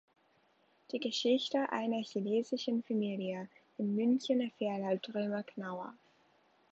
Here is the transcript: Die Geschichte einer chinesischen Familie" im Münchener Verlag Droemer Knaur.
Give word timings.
Die 0.91 0.99
Geschichte 0.99 1.71
einer 1.71 2.01
chinesischen 2.01 2.81
Familie" 2.81 3.47
im 3.77 3.93
Münchener 3.95 4.49
Verlag 4.57 5.03
Droemer 5.03 5.43
Knaur. 5.43 5.93